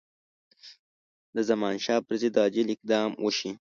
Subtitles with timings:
[1.35, 3.51] د زمانشاه پر ضد عاجل اقدام وشي.